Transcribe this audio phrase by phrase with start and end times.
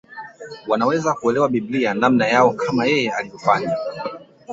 [0.67, 3.77] Wanaweza kuelewa Biblia namna yao kama yeye alivyofanya